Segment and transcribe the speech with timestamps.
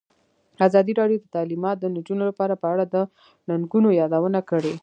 [0.67, 2.95] ازادي راډیو د تعلیمات د نجونو لپاره په اړه د
[3.49, 4.73] ننګونو یادونه کړې.